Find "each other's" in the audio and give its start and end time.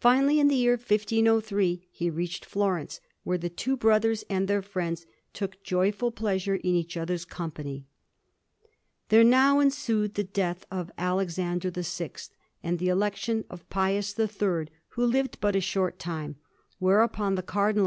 6.74-7.26